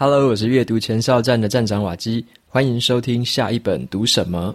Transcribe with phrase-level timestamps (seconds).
[0.00, 4.54] Hello，我是阅读前哨站的站长瓦基，欢迎收听下一本读什么。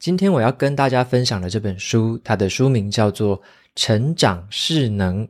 [0.00, 3.40] 今天我要跟大家分享的这本书，它的书名叫做
[3.76, 5.24] 《成长势能》。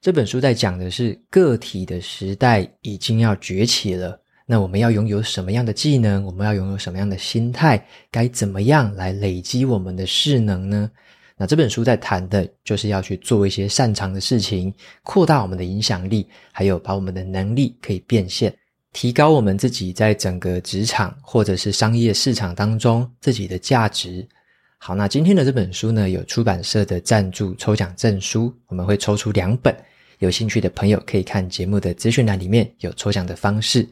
[0.00, 4.21] 这本书在讲的是个体的时代已经要崛起了。
[4.52, 6.22] 那我们要拥有什么样的技能？
[6.26, 7.82] 我们要拥有什么样的心态？
[8.10, 10.90] 该怎么样来累积我们的势能呢？
[11.38, 14.70] 那这本书在谈的就是要去做一些擅长的事情，
[15.04, 18.54] 扩大我们的影响力，还有把我们的能力可以变现，
[18.92, 24.28] 提高我们自己在整个职场或者是商业市场当中自己的价值。
[24.76, 29.74] 好，那今天的这本书呢，有出版社的赞助抽奖证书，我们会抽出两本，
[30.18, 33.88] 有兴趣的朋友可以看节目的资讯栏里面有抽奖的方式。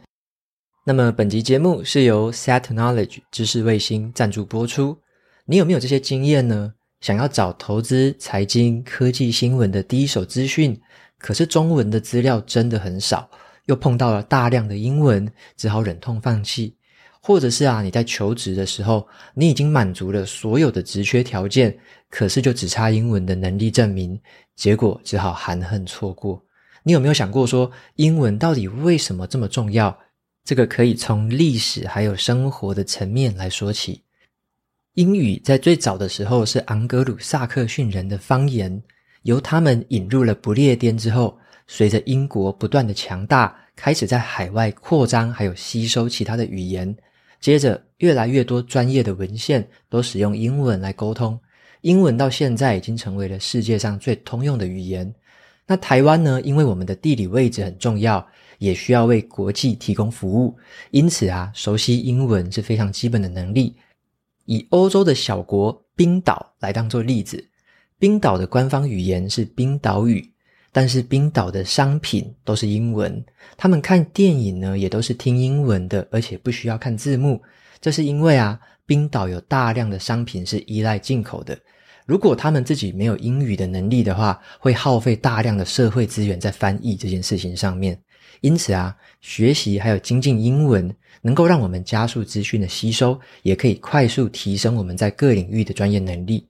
[0.90, 4.98] 那么本集节目是由 SAT Knowledge 知识卫星赞助播出。
[5.44, 6.74] 你有没有这些经验呢？
[7.00, 10.76] 想要找投资、财经、科技新闻的第一手资讯，
[11.16, 13.30] 可是中文的资料真的很少，
[13.66, 16.74] 又碰到了大量的英文，只好忍痛放弃。
[17.22, 21.78] 或者是啊，你在求职的时候，你已经满足了所有的职缺条件，
[22.10, 24.20] 可是就只差英文的能力证明，
[24.56, 26.42] 结果只好含恨错过。
[26.82, 29.96] 你有没有想过说，英文到底为什么这么重要？
[30.50, 34.02] 这个可以从历史还有生活的层面来说起。
[34.94, 38.82] 英语在最早的时候是昂格鲁萨克逊人的方言，
[39.22, 46.96] 由他们引入了不列颠之后，随着英国不断的强大，开始在海外扩张，还有吸收其他的语言。
[47.40, 51.38] 接着，越来越多专业的文献都使用英文来沟通，
[51.82, 55.14] 英文到现在已经成为了世界上最通用的语言。
[55.64, 56.40] 那台湾呢？
[56.42, 58.26] 因为我们的地理位置很重要。
[58.60, 60.54] 也需要为国际提供服务，
[60.90, 63.74] 因此啊，熟悉英文是非常基本的能力。
[64.44, 67.42] 以欧洲的小国冰岛来当做例子，
[67.98, 70.30] 冰岛的官方语言是冰岛语，
[70.72, 73.24] 但是冰岛的商品都是英文，
[73.56, 77.40] 他们看电影呢也都是听英文的，而且不需要看字幕。
[77.80, 81.58] 这是因为啊，冰岛有大量的商品是依赖进口的，
[82.04, 87.98] 如果他们自己没有英语的能力的话，会耗费大量的社会资源在翻译这件事情上面。
[88.40, 96.46] 因此啊，学习还有精进英文，能够让我们加速资讯的吸收，也可以快速提升我们在各领域的专业能力。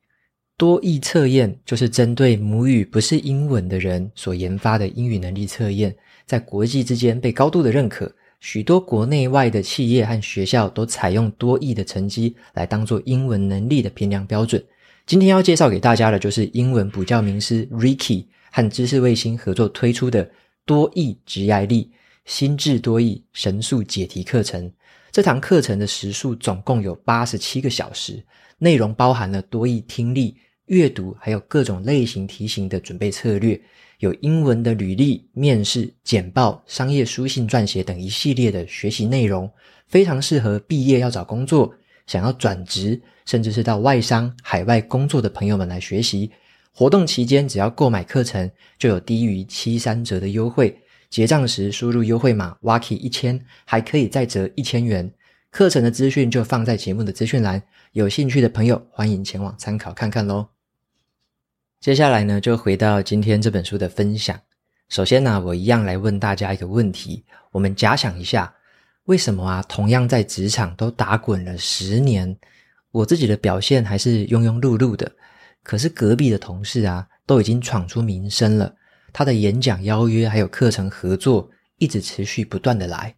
[0.57, 5.97] 多益测验就是针对母语不是英文的人所研发的英语能力测验，
[6.27, 8.13] 在国际之间被高度的认可。
[8.41, 14.63] 许多国内外的企业和学校都采用多益的成绩来当做英文能力的评量标准。
[15.07, 20.31] 今天要介绍给大家的就是英文补教名师 Ricky 和知识卫星合作推出的。
[20.65, 21.91] 多益职涯力
[22.25, 24.71] 心智多益神速解题课程，
[25.11, 28.25] 这堂课程的时数总共有八十七个小时，
[28.59, 33.61] 内容包含了多益听力、阅读，还有各种类型题型的准备策略，
[33.99, 39.51] 有英文的履历、面试、简报、商业书信撰写等一系列的学习内容，
[39.89, 41.75] 非常适合毕业要找工作、
[42.07, 46.31] 想要转职，甚至是到外商、海外工作的朋友们来学习。
[46.81, 50.75] 活动期间，只要购买课程，就有低于七三折的优惠。
[51.11, 55.13] 结账时输入优惠码 “Waki 一千”，还可以再折一千元。
[55.51, 60.49] 课程的资讯就放在节目的资讯栏，有兴趣的朋友欢迎前往参考看看喽。
[61.81, 64.41] 接下来呢，就回到今天这本书的分享。
[64.89, 68.55] 首先呢，我一样来问大家一个问题：我们假想一下，
[69.05, 72.35] 为什么啊，同样在职场都打滚了十年，
[72.91, 75.13] 我自己的表现还是庸庸碌碌的？
[75.63, 78.75] 可是隔壁的同事啊，都已经闯出名声了。
[79.13, 83.15] 他的演讲邀约还有课程合作，一直持续不断的来。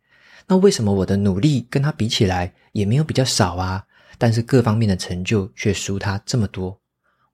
[0.47, 3.84] 那为什么我的努力跟他比起来也没有比较少啊？
[4.19, 6.78] 但是各方面的成就却输他这么多。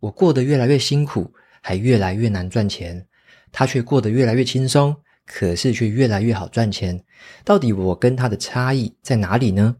[0.00, 3.06] 我过得越来越辛苦，还越来越难赚钱。
[3.50, 4.94] 他却过得越来越轻松，
[5.26, 7.02] 可是却越来越好赚钱。
[7.44, 9.76] 到底我跟他的差异在哪里呢？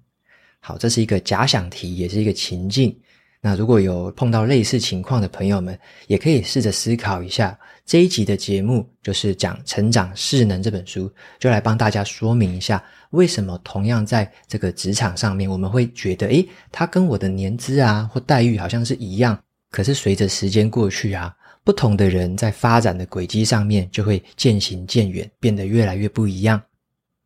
[0.60, 2.98] 好，这是一个假想题，也是一个情境。
[3.40, 7.56] 那如果有碰到类似情况的朋友们，也可以试着思考一下。
[7.86, 19.38] 这一集的节目就是讲《成长势能》这本书，就来帮大家说明一下，为什么同样在这个职场上面，我们会觉得，诶，他跟我的年资啊或待遇好像是一样，
[19.70, 26.60] 可是随着时间过去啊，不同的人在发展的轨迹上面就会渐行渐远，变得越来越不一样。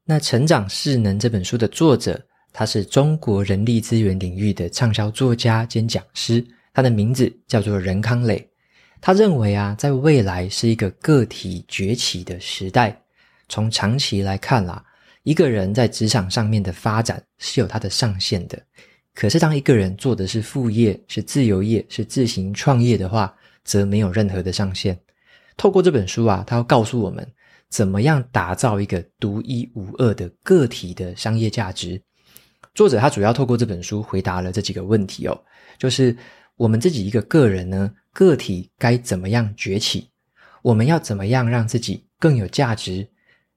[0.05, 2.21] 那《成长势能》这本书的作者，
[2.53, 6.45] 他是中国人力资源领域的畅销作家兼讲师，
[6.75, 8.47] 他的名字叫做任康磊。
[9.01, 12.97] 他认为啊，在未来是一个个体崛起的时代。
[13.49, 14.85] 从长期来看啦，
[15.25, 18.63] 一个人在职场上面的发展是有他的上限的。
[19.15, 23.35] 可是当一个人做的是副业、是自由业、是自行创业的话，
[23.65, 24.99] 则没有任何的上限。
[25.57, 27.27] 透过这本书啊，他要告诉我们
[27.69, 32.01] 怎么样打造一个独一无二的个体的商业价值。
[32.75, 35.39] 作者他主要透过这本书回答了这几个问题哦，
[35.79, 36.17] 就是
[36.57, 40.09] 我们自己一个个人呢，个体该怎么样崛起？
[40.63, 43.09] 我们要怎么样让自己更有价值？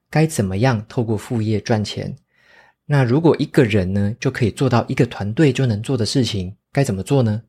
[0.10, 2.16] 该怎么样透过副业赚钱？
[2.86, 7.42] 那如果一个人呢，就可以做到一个团队就能做的事情，该怎么做呢？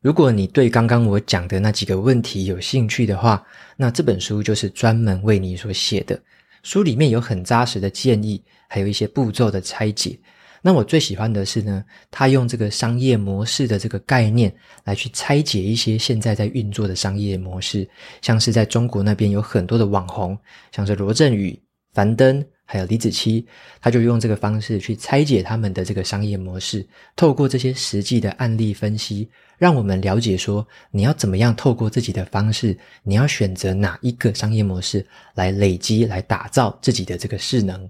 [0.00, 3.44] 如果你对刚刚我讲的那几个问题有兴趣的话，
[3.76, 6.20] 那这本书就是专门为你所写的。
[6.62, 10.18] 书里面有很扎实的建议，还有一些步骤的拆解。
[10.60, 14.52] 那我最喜欢的是呢，他用这个商业模式的这个概念
[14.84, 17.88] 来去拆解一些现在在运作的商业模式，
[18.22, 20.36] 像是在中国那边有很多的网红，
[20.72, 21.58] 像是罗振宇、
[21.92, 23.44] 樊登，还有李子柒，
[23.80, 29.28] 他就用这个方式去拆解他们的这个商业模式，透过这些实际的案例分析，
[29.58, 37.88] 让我们了解说，你要怎么样透过自己的方式，你要选择哪一个商业模式来累积、来打造自己的这个势能。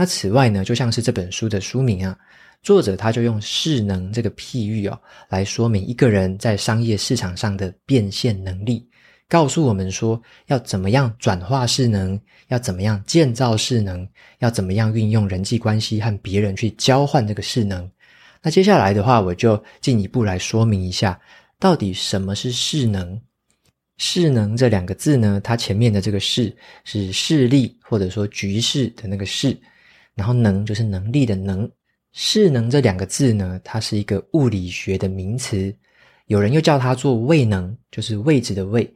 [0.00, 2.16] 那此外呢，就像是这本书的书名啊，
[2.62, 4.96] 作者他就用势能这个譬喻哦，
[5.28, 8.88] 来说明一个人在商业市场上的变现能力，
[9.28, 12.16] 告诉我们说要怎么样转化势能，
[12.46, 14.08] 要怎么样建造势能，
[14.38, 17.90] 要怎么样运用人际关系和别人去交换这个势能。
[18.40, 21.20] 那接下来的话，我就进一步来说明一下，
[21.58, 23.20] 到底什么是势能。
[23.96, 29.58] 势能这两个字呢，它前面的这个势是势力或者说局势的那个势。
[30.18, 31.70] 然后能就是能力的能，
[32.12, 35.72] 势能这两个字呢，它是一个物理学的名词，
[36.26, 38.92] 有人又叫它做位能，就是位置的位，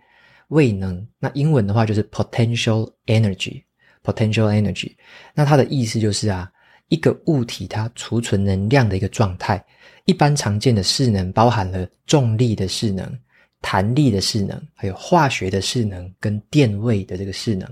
[0.48, 1.06] 位能。
[1.20, 4.96] 那英文的话就是 potential energy，potential energy。
[5.32, 6.50] 那它的意思就是啊，
[6.88, 9.64] 一个物体它储存能量的一个状态。
[10.06, 13.16] 一般常见的势能包含了重力的势能、
[13.60, 17.68] 弹力的势能，还有化学的势能跟电位的这个势能。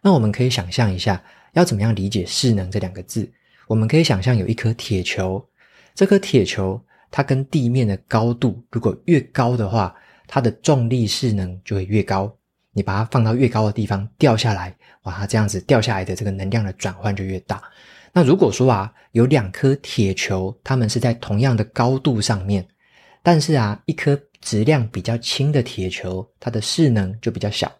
[0.00, 1.20] 那我们可以想象一下。
[1.54, 3.28] 要怎么样理解“势能”这两个字？
[3.66, 5.42] 我们可以想象有一颗铁球，
[5.94, 6.80] 这颗铁球
[7.10, 9.94] 它跟地面的高度如果越高的话，
[10.26, 12.30] 它的重力势能就会越高。
[12.72, 17.62] 你把它放到越高的地方掉下来，哇，它这样子掉下来的这个能量的转换就越大。
[18.12, 22.66] 那如果说啊，有两颗铁球，它们是在同样的高度上面，
[23.22, 27.72] 但是啊，一颗质量比较轻的铁球，它的势能就比较小。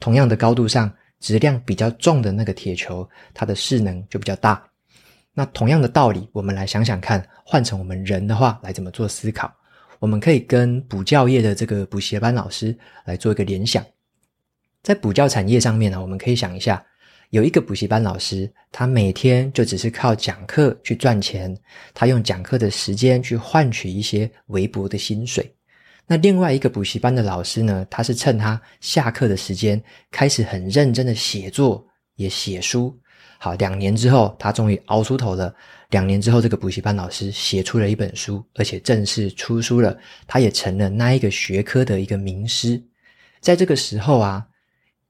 [0.00, 0.92] 同样的高度上。
[1.20, 4.62] 质量比较重的那个铁球，它的势能就比较大。
[5.34, 9.52] 那同样的道理，我们来想想看，换成我们人的话，来怎么做思考？
[10.00, 13.84] 我们可以跟补教业的这个补习班老师来做一个联想。
[14.82, 16.84] 在补教产业上面呢，我们可以想一下，
[17.30, 21.56] 有一个补习班老师，他每天就只是靠讲课去赚钱，
[21.92, 25.52] 他用讲课的时间去换取一些微薄的薪水。
[26.10, 32.98] 那另外一个补习班的老师呢，他是趁他下课的时间开始很认真的写作，也写书。
[33.38, 35.54] 好，两年之后，他终于熬出头了。
[35.90, 39.96] 两年之后，这个补习班老师写出了一本书，而且正式出书了。
[40.26, 42.82] 他也成了那一个学科的一个名师。
[43.40, 44.44] 在这个时候啊，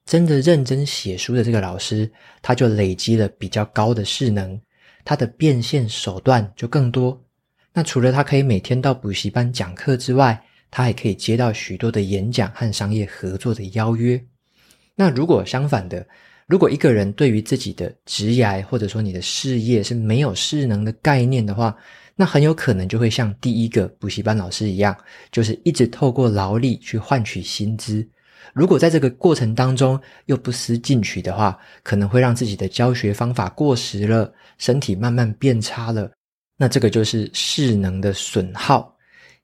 [0.04, 2.10] 真的认真写书的这个老师，
[2.42, 4.60] 他就累积了比较高的势能，
[5.04, 7.24] 他的变现手段就更多。
[7.72, 14.22] 那除了他可以每天到补习班讲课之外，他还可以接到许多的演讲和商业合作的邀约。
[14.94, 16.06] 那如果相反的，
[16.46, 21.76] 如果一个人对于自己的职业或者说你的事业是没有势能的概念的话，
[22.16, 24.96] 那很有可能就会像第一个补习班老师一样，
[25.30, 28.04] 就是一直透过劳力去换取薪资。
[28.54, 36.10] 如果在这个过程当中又不思进取的话，可能会让自己的教学方法过时了，身体慢慢变差了。
[36.56, 38.92] 那这个就是势能的损耗。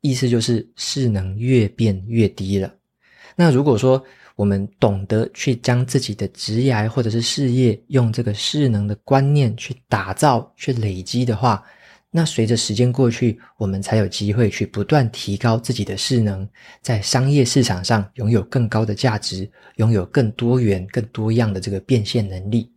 [0.05, 2.71] 意思就是势能越变越低了。
[3.35, 4.05] 那如果说
[4.37, 11.65] 我们懂得去将自己的职业或者是事业用这个势能的观念去打造、去累积的话，
[12.11, 16.47] 那随着时间过去，我们才有机会去不断提高自己的势能，
[16.83, 22.71] 在商业市场上拥有更高的价值，拥有更多元、更多样的这个变现能力。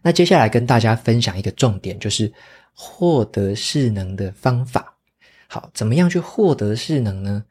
[0.00, 2.32] 那接下来跟大家分享一个重点，就是
[2.72, 4.94] 获得势能的方法。
[5.50, 7.42] 好，怎么样去获得势能呢？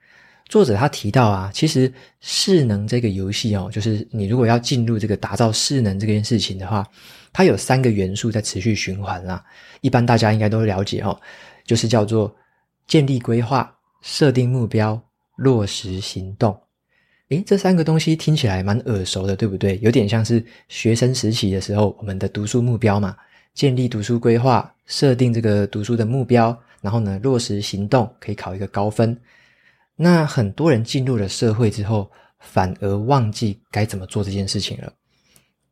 [0.47, 6.87] 作者他提到啊，其实势能这个游戏哦，就是你如果要进入这个打造势能这件事情的话，
[7.33, 9.43] 它有三个元素在持续循环啦。
[9.81, 11.19] 一般大家应该都了解哦，
[11.65, 12.33] 就是叫做
[12.85, 15.01] 建立规划、设定目标、
[15.35, 16.55] 落实行动。
[17.29, 19.79] 诶，这三个东西听起来蛮耳熟的，对不对？
[19.81, 23.17] 有点像是学生时期的时候我们的读书目标嘛，
[23.55, 26.57] 建立读书规划，设定这个读书的目标。
[26.81, 29.19] 然后呢，落实行动可以考一个高分。
[29.95, 34.93] 那很多人进入了社会之后，反而忘记该怎么做这件事情了。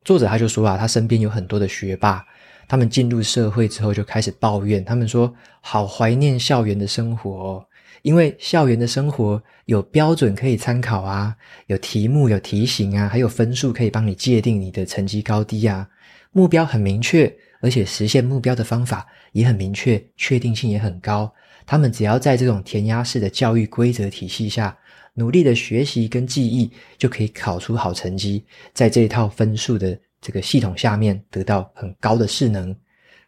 [0.04, 2.26] 作者他就说啊，他身边有很多的学霸，
[2.68, 7.66] 他们进入社会之后就开始抱怨，他们说好怀念校园的生活哦，
[8.02, 11.36] 因为校园的生活有标准可以参考啊，
[11.68, 15.90] 有题目有题型啊，还有分数可以帮你界定你的成绩高低啊，
[16.32, 21.32] 目标很明确，而且实现目标的方法也很明确，确定性也很高。
[21.66, 24.78] 他们只要在这种填鸭式的教育规则体系下，
[25.14, 28.44] 努力的学习跟记忆，就可以考出好成绩，
[28.74, 32.76] 在这一套分数的这个系统下面得到很高的势能。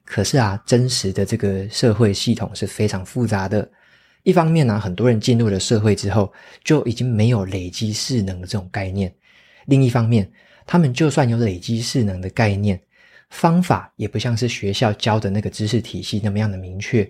[0.06, 3.70] 可是啊，真实的这个社会系统是非常复杂的。
[4.24, 6.32] 一方面呢、很多人进入了社会之后，
[6.64, 9.10] 就已经没有累积势能的这种概念；
[9.66, 10.30] 另一方面，
[10.66, 12.80] 他们就算有累积势能的概念，
[13.30, 17.10] 方法也不像是学校教的那个知识体系那么样的明确。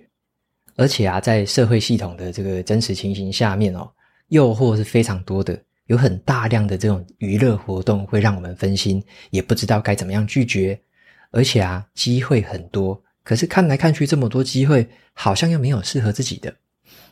[0.76, 3.90] 而且啊，在社会系统的这个真实情形下面哦，
[4.28, 10.80] 诱惑是非常多的，有很大量的这种娱乐活动会让我们分心，也不知道该怎么样拒绝。
[11.32, 16.54] 而且啊，机会很多，可是看来看去这么多机会，好像又没有适合自己的。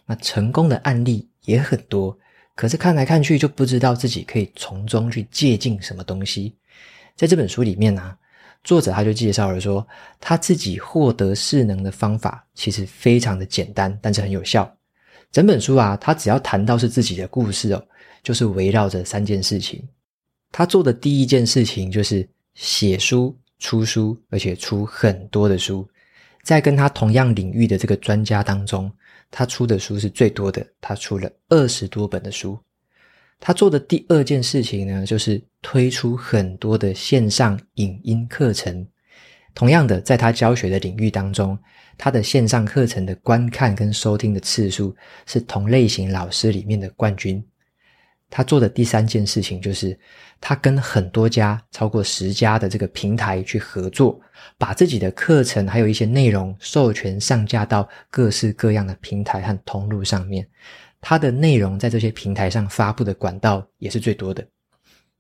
[0.06, 2.16] 那成功的案例也很多，
[2.56, 6.56] 可是看来看去就不知道自己可以从中去借鉴什么东西。
[7.16, 8.18] 在这本书里面呢、啊。
[8.66, 9.88] 作者他就介绍了说，
[10.20, 14.70] 他自己获得势能的方法其实非常的简单，但是很有效。
[15.32, 17.88] 整本书啊，他只要谈到是自己的故事哦，
[18.24, 19.88] 就是围绕着三件事情。
[20.52, 25.88] 他做的第一件事情就是写书、出书，而且出很多的书。
[26.42, 28.92] 在跟他同样领域的这个专家当中，
[29.30, 32.58] 他出的书是最多的，他出了二十多本的书。
[33.40, 38.88] 他做的第二件事情呢，就是推出很多的线上影音课程。
[39.54, 41.58] 同样的，在他教学的领域当中，
[41.98, 47.44] 他的线上课程的观看跟收听的次数是同类型老师里面的冠军。
[48.30, 49.98] 他做的第三件事情就是，
[50.42, 54.20] 他跟很多家超过十家的这个平台去合作，
[54.58, 60.46] 把自己的课程还有一些内容授权上架到各式各样的平台和通路上面。
[61.08, 64.44] 他的内容在这些平台上发布的管道也是最多的。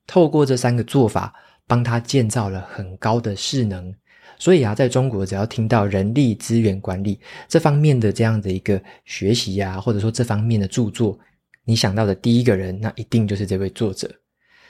[0.07, 1.31] 透过这三个做法，
[1.67, 3.93] 帮他建造了很高的势能。
[4.39, 11.19] 所以啊，在中国，只要听到人力资源管理这方面的这样的一个学习啊，或者说这方面的著作，
[11.65, 14.09] 你想到的第一个人，那一定就是这位作者。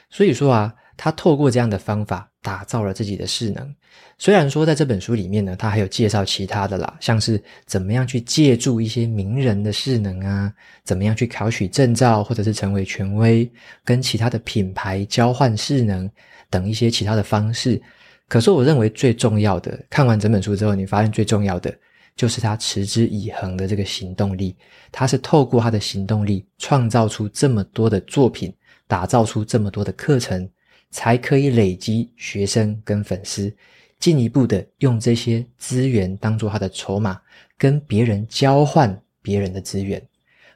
[0.09, 3.75] 所以说啊，他透过这样的方法打造了自己的势能。
[4.17, 13.49] 虽然说在这本书里面呢，他还有介绍其他的啦，像是怎么样去借助一些名人的势能啊，怎么样去考取证照或者是成为权威，
[13.83, 16.09] 跟其他的品牌交换势能
[16.49, 17.81] 等一些其他的方式。
[18.27, 21.73] 可是我认为最重要的，看完整本书之后，你发现最重要的
[22.15, 24.55] 就是他持之以恒的这个行动力。
[24.91, 28.53] 他是透过他的行动力，创造出这么多的作品。
[28.87, 30.47] 打造出这么多的课程，
[30.95, 33.53] 才可以累积学生跟粉丝，
[33.99, 37.19] 进一步的用这些资源当做他的筹码，
[37.57, 40.01] 跟别人交换别人的资源。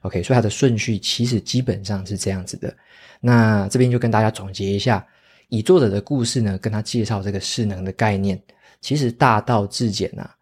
[0.03, 2.73] OK，所以他的顺序其实基本上是这样子的。
[3.19, 5.05] 那这边就跟大家总结一下，
[5.49, 8.41] 以作者的故事呢，跟他介绍这个势能的概念，
[8.79, 10.33] 其实大道至简啊，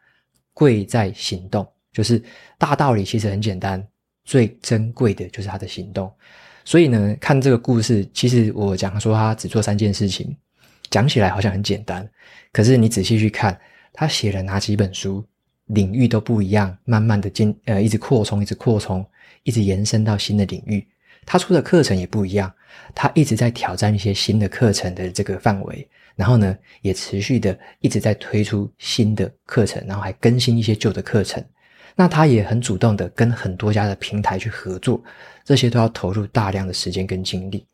[0.54, 1.68] 贵在行动。
[1.92, 2.22] 就是
[2.60, 3.84] 大道理其实很简单，
[4.26, 6.14] 最珍贵的就是他的行动。
[6.68, 10.36] 所以呢，看这个故事，其实我讲说他只做三件事情，
[10.90, 12.06] 讲起来好像很简单。
[12.52, 13.58] 可是你仔细去看，
[13.94, 15.24] 他写了哪几本书，
[15.68, 19.06] 领域都不一样，慢慢的进呃一直扩充，一直扩充，
[19.44, 20.86] 一直延伸到新的领域。
[21.26, 22.54] 他出的课程也不一样，
[22.94, 31.42] 他一直在挑战一些新的课程的这个范围，然后呢，也持续的一直在推出新的课程，然后还更新一些旧的课程。
[32.00, 35.04] 那他也很主动的跟很多家的平台去合作，
[35.44, 37.66] 这些都要投入大量的时间跟精力，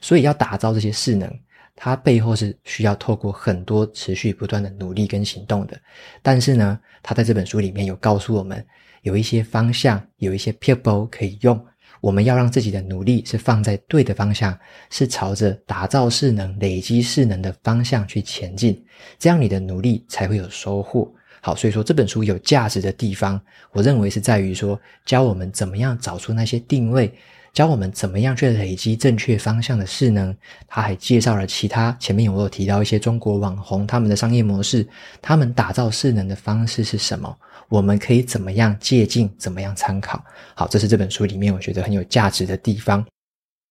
[0.00, 1.28] 所以要打造这些势能，
[1.74, 5.76] 它背后是需要透过很多持续不断的努力跟行动的。
[6.22, 8.64] 但是呢，他在这本书里面有告诉我们，
[9.02, 11.60] 有一些方向，有一些 people 可以用。
[12.00, 14.56] 我们要让自己的努力是放在对的方向，
[14.90, 18.84] 是朝着打造势能、累积势能的方向去前进，
[19.18, 21.12] 这样你的努力才会有收获。
[21.44, 23.40] 好，所以说这本书有价值的地方，
[23.72, 27.12] 我认为是在于说，教我们怎么样找出那些定位，
[27.52, 30.32] 教我们怎么样去累积正确方向的势能。
[30.68, 34.86] 他还介绍了其他，前面我有提到一些中国网红他们的商业模式，
[35.20, 37.36] 他们打造势能的方式是什么？
[37.68, 40.24] 我们可以怎么样借鉴，怎么样参考？
[40.54, 43.04] 好，这是这本书里面我觉得很有价值的地方。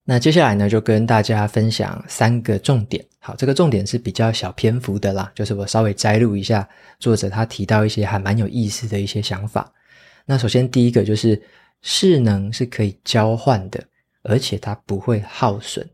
[0.03, 3.05] 那接下来呢，就跟大家分享三个重点。
[3.19, 6.67] 好，这个重点是比较小篇幅的啦，就是我稍微摘录一下
[6.99, 9.71] 作者他提到一些还蛮有意思的一些想法。
[10.25, 11.39] 那首先第一个就是
[11.83, 13.81] 势能是可以交换的，
[14.23, 15.87] 而且它不会耗损。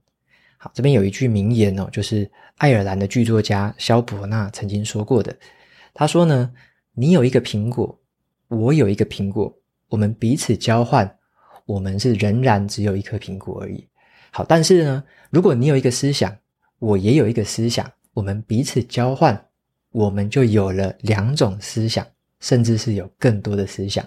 [0.57, 5.35] 好，这边有一句名言哦，就是爱尔兰的剧作家肖伯纳曾经说过的。
[5.93, 6.49] 他说呢，
[6.93, 7.99] 你有一个苹果，
[8.47, 9.53] 我有一个苹果，
[9.89, 11.13] 我们彼此交换，
[11.65, 13.85] 我们是仍然只有一颗苹果而已。
[14.31, 16.35] 好，但是呢，如果你有一个思想，
[16.79, 19.45] 我也有一个思想，我们彼此交换，
[19.91, 22.05] 我们就有了两种思想，
[22.39, 24.05] 甚至是有更多的思想。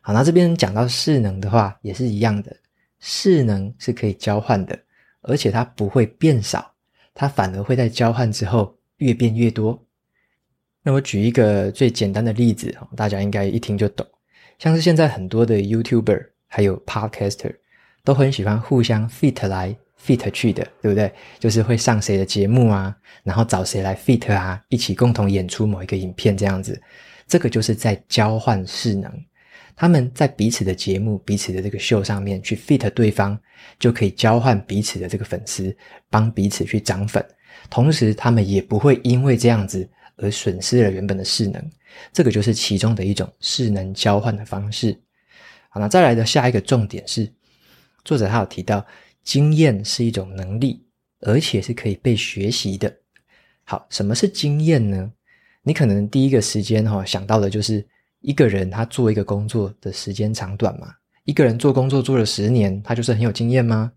[0.00, 2.56] 好，那这边讲到势能的话，也是一样的，
[3.00, 4.78] 势能是可以交换的，
[5.20, 6.72] 而且它不会变少，
[7.12, 9.78] 它反而会在交换之后越变越多。
[10.82, 14.06] 那我举一个最简单的例子，大家应该一听就懂。
[14.58, 17.54] 像是现在很多的 YouTuber 还有 Podcaster
[18.10, 19.72] 都很喜欢互相 fit 来
[20.04, 21.12] fit 去的，对不对？
[21.38, 26.82] 就是会上谁的节目啊，然后找谁来 fit 啊，一起共同演出某一个影片这样子。
[27.28, 29.08] 这个就是在交换势能。
[29.76, 33.38] 他们在彼此的节目、彼此的这个秀上面去 fit 对方，
[33.78, 35.72] 就可以交换彼此的这个粉丝，
[36.10, 37.24] 帮彼此去涨粉。
[37.70, 39.88] 同时，他们也不会因为这样子。
[40.22, 41.70] 而损失了原本的势能，
[42.12, 44.94] 这个就是其中的一种势能交换的方式。
[45.70, 47.32] 好，那再来的下一个重点是，
[48.04, 48.84] 作者他有提到，
[49.22, 50.84] 经验是一种能力，
[51.20, 52.94] 而且是可以被学习的。
[53.64, 55.12] 好，什么是经验呢？
[55.62, 57.86] 你可能第一个时间哈想到的就是
[58.20, 60.94] 一个人他做一个工作的时间长短嘛。
[61.24, 63.92] 一个人做工作做了十年，他就是很有经验吗？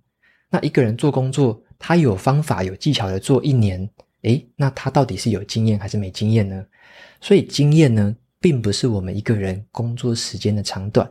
[0.50, 3.90] 那一个人做工作，他有方法有技巧的做一年。
[4.24, 6.66] 诶，那他到底是有经验还是没经验呢？
[7.20, 11.10] 所以经验呢，并不是我们一个人工作时间的长短，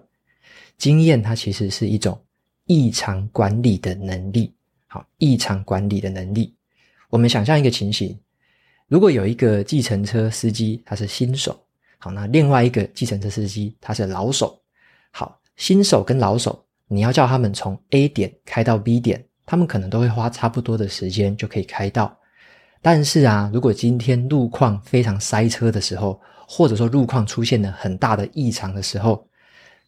[0.78, 2.18] 经验它其实是一种
[2.66, 4.54] 异常管理的能力。
[4.86, 6.54] 好，异常管理的能力，
[7.08, 8.18] 我们想象一个情形：
[8.88, 11.58] 如果有一个计程车司机他是新手，
[11.96, 14.60] 好，那另外一个计程车司机他是老手。
[15.10, 22.14] 好，新手跟老手，你要叫他们从 A 点开到 B 点，他们可能都会花差不多的时间就可以开到。
[22.82, 29.26] 但是啊，如果今天路况非常塞车的时候，或者说路况出现了很大的异常的时候，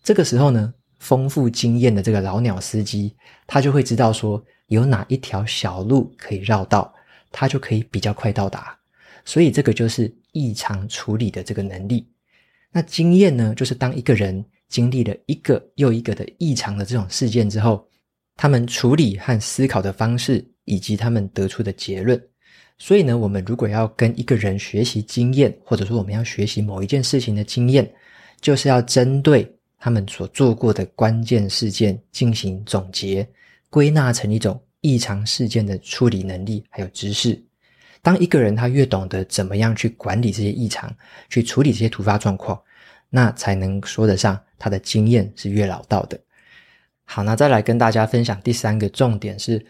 [0.03, 0.73] 这个时候呢，
[1.05, 3.15] 丰富经验的这个老鸟司机，
[3.47, 6.91] 他就会知道说有哪一条小路可以绕道，
[7.31, 8.75] 他就可以比较快到达。
[9.23, 12.09] 所以这个就是异常处理的这个能力。
[12.73, 17.87] 那经验呢，就是当一个人经历了一个又一个的异常的这种事件之后，
[18.35, 22.19] 他们处理和思考的方式，以及他们得出的结论。
[22.79, 27.89] 所以呢，我们如果要跟一个人学习经验，或者说我们要学习某一件事情的经验，
[28.41, 33.29] 就是要针对他们所做过的关键事件进行总结，
[33.69, 37.39] 归纳成一种异常事件的处理能力还有知识。
[38.01, 40.91] 当一个人他越懂得怎么样去管理这些异常，
[41.29, 42.59] 去处理这些突发状况，
[43.11, 46.19] 那才能说得上他的经验是越老道的。
[47.05, 49.63] 好，那再来跟大家分享第三个重点是，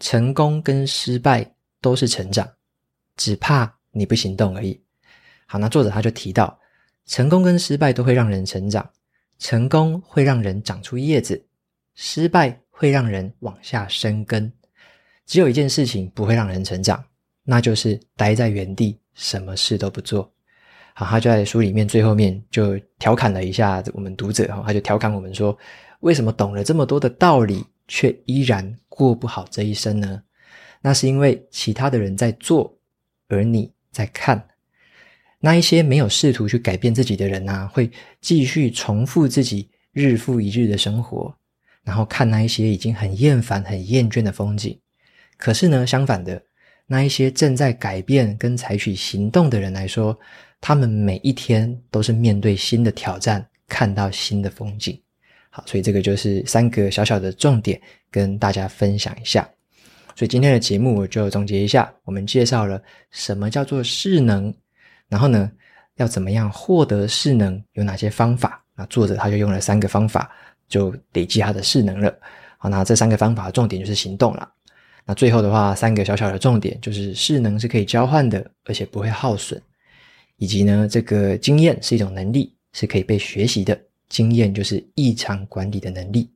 [0.00, 2.46] 成功跟失败都是成长，
[3.16, 4.78] 只怕你不行动而已。
[5.46, 6.60] 好，那作者他就提到，
[7.06, 8.86] 成功跟失败都会让人成长，
[9.42, 11.44] 成功会让人长出叶子，
[11.96, 14.52] 失败会让人往下生根。
[15.26, 17.04] 只有一件事情不会让人成长，
[17.42, 20.32] 那就是待在原地，什么事都不做。
[20.94, 25.58] 好，他就在书里面最后面就调侃了一下我们读者，哈他就调侃我们说，
[26.02, 30.22] 为什么懂了这么多的道理，却依然过不好这一生呢？
[30.80, 32.78] 那是因为其他的人在做，
[33.26, 34.50] 而你在看。
[35.44, 41.34] 那一些没有试图去改变自己的人啊，会继续重复自己日复一日的生活，
[41.82, 44.78] 然后看那一些已经很厌烦、很厌倦的风景。
[45.36, 46.40] 可是呢，相反的，
[46.86, 50.16] 那一些正在改变跟采取行动的人来说，
[50.60, 54.96] 他们每一天都是面对新的挑战，看到新的风景。
[55.50, 57.80] 好，所以这个就是三个小小的重点，
[58.12, 59.42] 跟大家分享一下。
[60.14, 64.54] 所以今天的节目我就总结一下，我们介绍了什么叫做势能，
[65.12, 65.52] 然后呢，
[65.96, 68.64] 要怎么样获得势能，有哪些方法？
[68.74, 70.30] 那作者他就用了三个方法，
[70.68, 72.10] 就累积他的势能了。
[72.56, 74.50] 好，那这三个方法重点就是行动了。
[75.04, 79.60] 那最后的话，三个小小的重点就是势能是可以交换的，而且不会耗损，
[80.38, 83.78] 以及呢，这个经验是一种能力，是可以被学习的。
[84.08, 86.30] 经验就是异常管理的能力。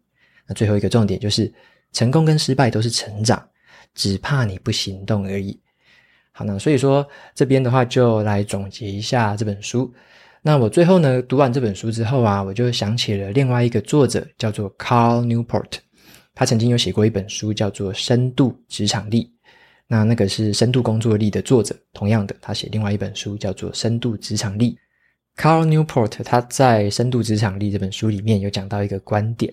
[0.46, 1.50] 那最后一个重点就是
[1.92, 3.42] 成功跟失败都是成长。
[3.94, 5.58] 只怕你不行动而已。
[6.38, 9.90] 好，那所以说这边的话就来总结一下这本书。
[10.42, 15.78] 那我最后呢，读完这本书之后啊，我就想起了另外一个作者，叫做 Carl Newport。
[16.34, 19.22] 他曾经有写过一本书，叫做《深度职场力》。
[19.86, 24.76] 那那个是深度工作力的作者，同样的，他写另外一本书叫做《深度职场力》。
[25.42, 29.50] Carl Newport 他在《深度职场力》这本书里面有讲到一个观点，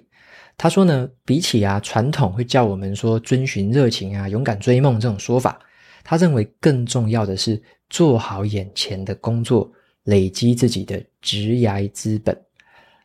[0.57, 5.57] 他说呢，比起啊传统会叫我们说遵循热情啊、勇敢追梦这种说法，
[6.03, 9.71] 他认为更重要的是做好眼前的工作，
[10.03, 12.37] 累积自己的职涯资本。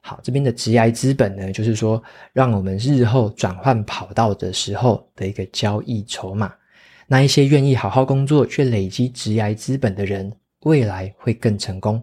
[0.01, 6.53] 好，这边的职涯资本呢，就是说让我们日后转换跑道的时候的一个交易筹码。
[7.07, 12.03] 那一些愿意好好工作却累积职涯资本的人，未来会更成功。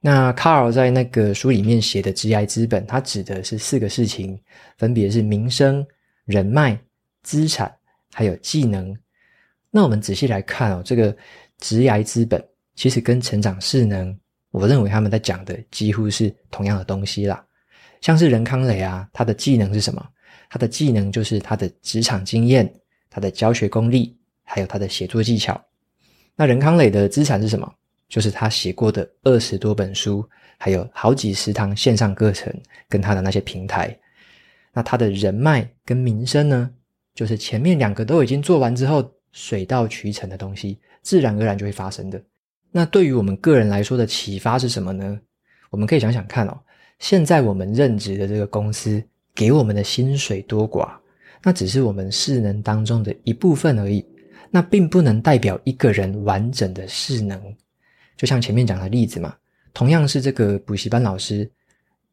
[0.00, 4.38] 那卡尔在那个书里面写的职涯资本，它指的是四个事情，
[4.78, 5.84] 分别是名声、
[6.26, 6.78] 人脉、
[7.22, 7.74] 资产，
[8.12, 8.96] 还有技能。
[9.76, 11.14] 那我们仔细来看哦，这个
[11.58, 12.42] 职涯资本
[12.76, 14.18] 其实跟成长势能，
[14.52, 17.44] 我认为他们在讲的几乎是同样的东西啦。
[18.00, 20.02] 像是任康磊啊，他的技能是什么？
[20.48, 22.72] 他的技能就是他的职场经验。
[23.10, 25.62] 他的教学功力，还有他的写作技巧。
[26.34, 27.70] 那任康磊的资产是什么？
[28.08, 32.50] 就是他写过的二十多本书，还有好几十堂线上课程，
[32.88, 33.94] 跟他的那些平台。
[34.72, 36.70] 那他的人脉跟名声呢？
[37.14, 42.18] 就是前面两个都已经做完之后，水到渠成的东西，自然而然就会发生的。
[42.72, 45.20] 那对于我们个人来说的启发是什么呢？
[45.68, 46.58] 我们可以想想看哦，
[46.98, 49.02] 现在我们任职的这个公司
[49.34, 50.96] 给我们的薪水多寡？
[51.42, 54.02] 那只是我们势能当中的一部分而已，
[54.50, 57.38] 那并不能代表一个人完整的势能。
[58.16, 59.36] 就像前面讲的例子嘛，
[59.74, 61.48] 同样是这个补习班老师，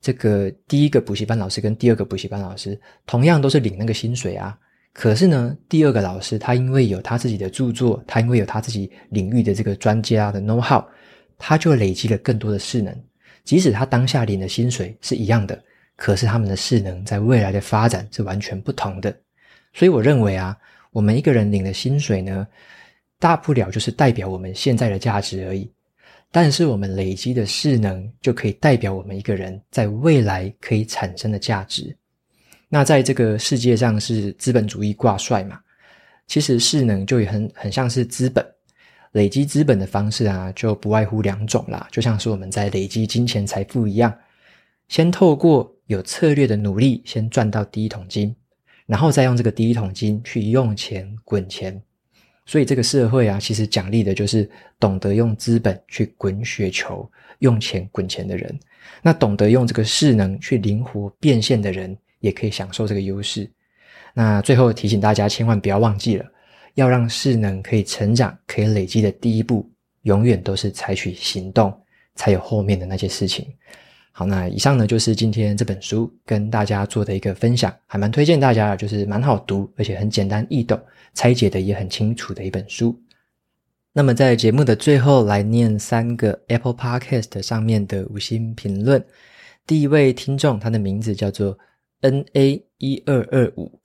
[0.02, 4.60] 这个第一个补习班老师跟第二个补习班老师，同样都是领那个薪水啊。
[4.94, 10.84] 可是呢，第二个老师他因为有他自己的著作，他因为有他自己领域的这个专家的 know how，
[11.38, 12.96] 他就累积了更多的势能。
[13.44, 15.62] 即使他当下领的薪水是一样的，
[15.96, 19.14] 可是他们的势能在未来的发展是完全不同的。
[19.74, 20.56] 所以我认为啊，
[20.92, 22.48] 我们一个人领的薪水呢，
[23.18, 25.70] 大不了就是代表我们现在的价值而已。
[26.32, 31.96] 但是我们累积的势能，就可以代表我们一个人在未来可以产生的价值。
[32.74, 35.60] 那在这个世界上是资本主义挂帅嘛，
[36.26, 38.44] 其实势能就也很很像是资本。
[39.12, 44.12] 累积资本的方式啊，就不外乎两种啦，就像是我们在累积金钱财富一样，
[44.88, 48.36] 先透过有策略的努力，先赚到第一桶金。
[48.88, 51.80] 然后再用这个第一桶金去用钱滚钱，
[52.48, 57.08] 所以这个社会啊，其实奖励的就是懂得用资本去滚雪球、
[57.38, 58.60] 用钱滚钱的人。
[59.04, 63.50] 那懂得用这个势能去灵活变现的人，也可以享受这个优势。
[64.14, 66.26] 那最后提醒大家，千万不要忘记了，
[66.76, 69.70] 要让势能可以成长、可以累积的第一步，
[70.04, 71.72] 永远都是采取行动，
[72.16, 73.46] 才有后面的那些事情。
[74.14, 80.80] 好，那以上呢，就是今天这本书跟大家做的一个分享，还蛮推荐大家的，就是蛮好读，而且很简单易懂，
[81.14, 82.98] 拆解的也很清楚的一本书。
[83.92, 89.04] 那么在节目的最后来念三个 Apple Podcast 上面的五星评论。
[89.66, 91.58] 第一位听众，他的名字叫做
[92.04, 93.80] NA 一二二五，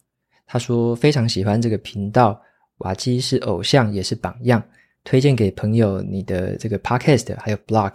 [0.44, 2.40] 他说非常喜欢这个频道，
[2.78, 4.61] 瓦基是偶像也是榜样，
[5.04, 7.94] 推荐给朋友你的这个 Podcast 还有 Blog。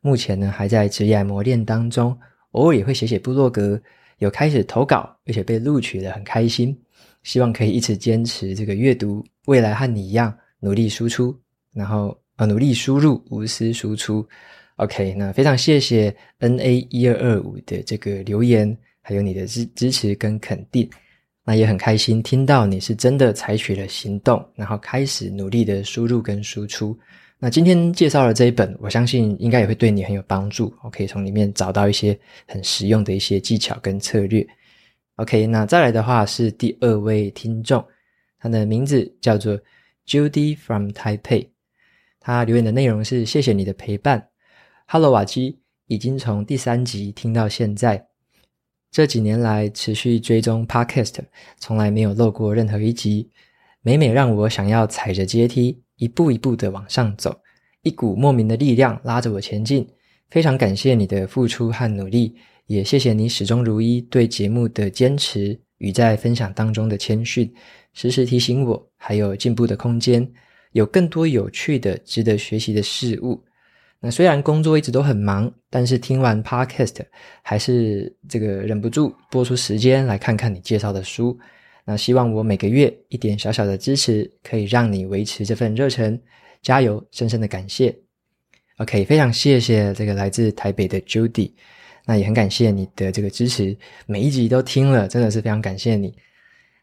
[0.00, 2.18] 目前呢，还在职业磨练当中，
[2.52, 3.80] 偶尔也会写写部落格，
[4.18, 6.76] 有开始投稿，而且被录取了，很开心。
[7.22, 11.38] 希望可以一直坚持这个阅读，未来和你一样努力输出，
[11.72, 14.26] 然后呃努力输入，无私输出。
[14.76, 18.74] OK，那非常谢谢 NA 一二二五的这个留言，
[19.10, 20.88] 还有你的支支持跟肯定。
[21.42, 26.96] 那也很开心听到你是真的采取了行动，然后开始努力的输入跟输出。
[27.40, 30.72] 那今天介绍了这一本，我相信应该也会对你很有帮助。
[30.84, 34.46] 我可以从里面找到一些很实用的一些技巧跟策略。
[35.16, 37.84] OK，那再来的话是第二位听众，
[38.38, 39.58] 他的名字叫做
[40.06, 41.48] Judy from Taipei。
[42.20, 44.28] 他留言的内容是：谢谢你的陪伴。
[44.86, 48.06] Hello，瓦基，已经从第三集听到现在，
[48.90, 51.14] 这几年来持续追踪 Podcast，
[51.58, 53.30] 从来没有漏过任何一集，
[53.82, 55.82] 每每让我想要踩着阶梯。
[55.96, 57.42] 一步一步的往上走，
[57.82, 59.86] 一股莫名的力量拉着我前进。
[60.30, 62.34] 非常感谢你的付出和努力，
[62.66, 67.52] 也谢谢你始终如一对节目的坚持与在分享当中的谦逊，
[67.92, 70.26] 时时提醒我还有进步的空间，
[70.72, 73.44] 有更多有趣的、值得学习的事物。
[74.02, 76.96] 那虽然工作一直都很忙，但是听完 Podcast
[77.42, 81.38] 还是这个忍不住拨出时间来看看你介绍的书。
[81.84, 86.18] 那希望我每个月一点小小的支持，可以让你维持这份热忱，
[86.62, 87.04] 加油！
[87.10, 87.94] 深深的感谢。
[88.78, 91.52] OK，非常谢谢这个来自台北的 Judy，
[92.06, 96.14] 那也很感谢你的这个支持，每一集都听了，真的是非常感谢你。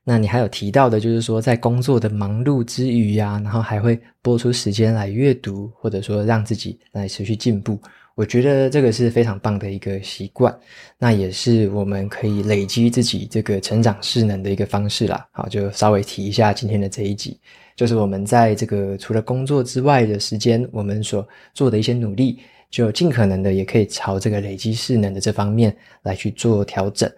[0.10, 7.78] 那你还有提到的，就是说在工作的忙碌之余呀，然后还会拨出时间来阅读，或者说让自己来持续进步。
[8.16, 10.58] 我觉得这个是非常棒的一个习惯，
[10.98, 15.28] 那也是我们可以累积自己这个成长势能的一个方式啦。
[15.34, 17.38] 好，就稍微提一下今天的这一集，
[17.76, 22.40] 就是我们在这个除了工作之外的时间，我们所做的一些努力，
[22.72, 27.12] 就尽可能的也可以朝这个累积势能的这方面来去做调整。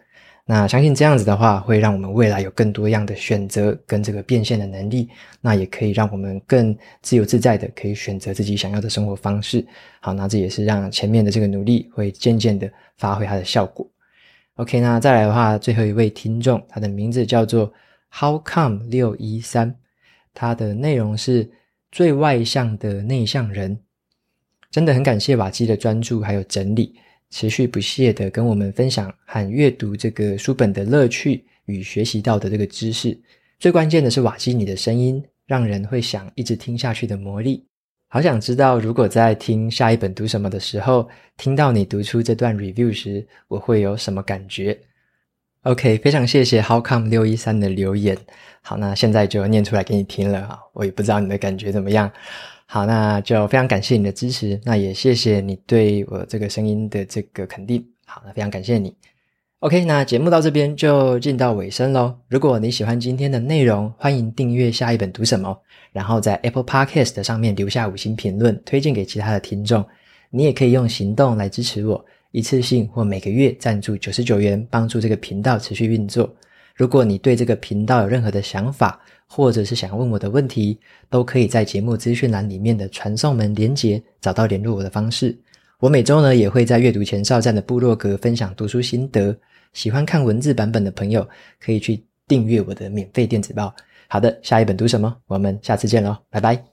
[0.51, 5.07] 那相信这样子的话，会让我们未来有更多样的选择跟这个变现的能力。
[5.41, 9.63] 那也可以让我们更自由自在的可以选择自己想要的生活方式。
[9.99, 13.87] 好，那这也是让前面的这个努力会渐渐的发挥它的效果。
[14.55, 17.71] OK，那再来的话，最后一位听众，他的名字叫做
[18.11, 19.75] How Come 六一三，
[20.33, 21.47] 他的内容是
[21.91, 23.79] 最外向的内向人。
[24.71, 26.95] 真的很感谢瓦基的专注还有整理。
[27.29, 33.17] 持续不懈地跟我们分享和阅读这个书本的乐趣与学习到的这个知识，
[33.59, 37.65] 最关键的是瓦基你的声音，让人会想一直听下去的魔力。
[38.07, 44.75] 好想知道，如果在听下一本读什么的时候，听到你读出这段 review 时，我会有什么感觉
[45.61, 48.17] ？OK，非常谢谢 How Come 六一三的留言。
[48.61, 52.11] 好，那现在就念出来给你听了啊，我也不知道你的感觉怎么样。
[52.71, 57.83] 好，那就非常感谢你的支持，那也谢谢你对我这个声音的这个肯定。
[58.05, 58.95] 好，那非常感谢你。
[59.61, 62.15] OK，那节目到这边就进到尾声喽。
[62.27, 65.59] 如果你喜欢今天的内容，欢迎订阅下一本读什么，
[65.91, 69.83] 然后在 Apple Podcast 上面留下五星评论，推荐给其他的听众。
[70.29, 76.31] 你也可以用行动来支持我，一次性或每个月赞助九十九元，帮助这个频道持续运作。
[76.75, 85.37] 如果你对这个频道有任何的想法，或者是想问我的问题，都可以在节目资讯栏里面的传送门连接找到联络我的方式。
[85.79, 89.33] 我每周呢也会在阅读前哨站的部落格分享读书心得，
[89.71, 91.25] 喜欢看文字版本的朋友
[91.59, 93.73] 可以去订阅我的免费电子报。
[94.07, 95.15] 好的，下一本读什么？
[95.27, 96.68] 我们下次见喽，拜拜。